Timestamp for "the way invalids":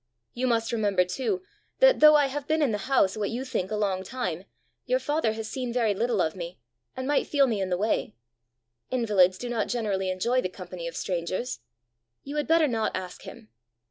7.69-9.37